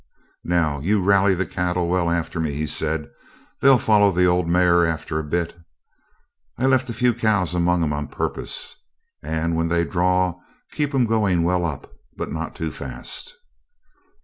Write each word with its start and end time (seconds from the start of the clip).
'Now, 0.43 0.79
you 0.79 0.99
rally 0.99 1.35
the 1.35 1.45
cattle 1.45 1.87
well 1.87 2.09
after 2.09 2.39
me,' 2.39 2.53
he 2.53 2.65
said; 2.65 3.07
'they'll 3.61 3.77
follow 3.77 4.09
the 4.09 4.25
old 4.25 4.47
mare 4.47 4.83
after 4.83 5.19
a 5.19 5.23
bit. 5.23 5.55
I 6.57 6.65
left 6.65 6.89
a 6.89 6.93
few 6.95 7.13
cows 7.13 7.53
among 7.53 7.83
'em 7.83 7.93
on 7.93 8.07
purpose, 8.07 8.77
and 9.21 9.55
when 9.55 9.67
they 9.67 9.83
"draw" 9.83 10.39
keep 10.71 10.95
'em 10.95 11.05
going 11.05 11.43
well 11.43 11.67
up, 11.67 11.91
but 12.17 12.31
not 12.31 12.55
too 12.55 12.71
fast.' 12.71 13.35